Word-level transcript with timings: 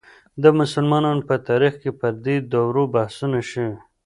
د 0.43 0.45
مسلمانانو 0.59 1.21
په 1.29 1.35
تاریخ 1.47 1.73
کې 1.81 1.91
پر 1.99 2.13
دې 2.25 2.35
دورو 2.51 2.83
بحثونه 2.93 3.39
شوي. 3.49 3.75